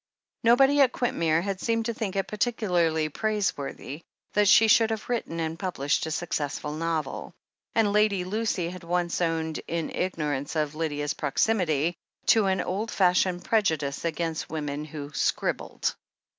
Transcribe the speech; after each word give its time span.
Nobody 0.43 0.81
at 0.81 0.93
Quintmere 0.93 1.43
had 1.43 1.61
seemed 1.61 1.85
to 1.85 1.93
think 1.93 2.15
it 2.15 2.27
par 2.27 2.39
ticularly 2.39 3.13
praiseworthy 3.13 4.01
that 4.33 4.47
she 4.47 4.67
should 4.67 4.89
have 4.89 5.07
written 5.09 5.39
and 5.39 5.59
published 5.59 6.07
a 6.07 6.11
successful 6.11 6.71
novel, 6.71 7.33
and 7.75 7.93
Lady 7.93 8.23
Lucy 8.23 8.69
had 8.71 8.83
once 8.83 9.21
owned, 9.21 9.61
in 9.67 9.91
ignorance 9.91 10.55
of 10.55 10.73
Lydia's 10.73 11.13
proximity, 11.13 11.93
to 12.25 12.47
an 12.47 12.61
old 12.61 12.89
fashioned 12.89 13.43
prejudice 13.45 14.03
against 14.03 14.49
women 14.49 14.85
who 14.85 15.11
"scribbled." 15.13 15.93